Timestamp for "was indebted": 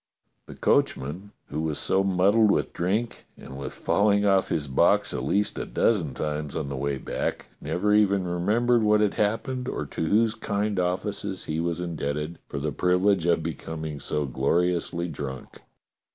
11.59-12.39